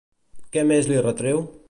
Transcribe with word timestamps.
Què 0.55 0.63
més 0.71 0.89
li 0.93 0.99
retreu? 1.09 1.45